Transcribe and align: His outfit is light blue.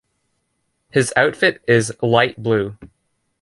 His 0.89 1.13
outfit 1.15 1.61
is 1.67 1.93
light 2.01 2.41
blue. 2.41 2.75